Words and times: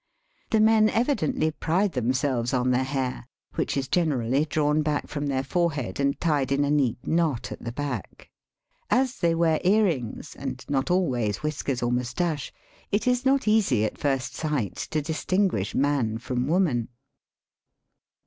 The 0.49 0.59
men 0.59 0.89
evidently 0.89 1.51
pride 1.51 1.91
themselves 1.91 2.55
on 2.55 2.71
their 2.71 2.83
hair, 2.83 3.27
which 3.53 3.77
is 3.77 3.87
generally 3.87 4.45
drawn 4.45 4.81
back 4.81 5.05
from 5.07 5.27
their 5.27 5.43
forehead 5.43 5.99
and 5.99 6.19
tied 6.19 6.51
in 6.51 6.65
a 6.65 6.71
neat 6.71 7.05
knot 7.05 7.51
at 7.51 7.63
the 7.63 7.71
back. 7.71 8.31
As 8.89 9.19
they 9.19 9.35
wear 9.35 9.61
earrings, 9.63 10.35
and 10.35 10.65
not 10.67 10.89
always 10.89 11.43
whiskers 11.43 11.83
or 11.83 11.91
moustache, 11.91 12.51
it 12.91 13.05
is 13.07 13.27
not 13.27 13.47
easy 13.47 13.85
at 13.85 13.99
first 13.99 14.33
sight 14.33 14.75
to 14.89 15.03
distinguish 15.03 15.75
man 15.75 16.17
from 16.17 16.47
woman. 16.47 16.87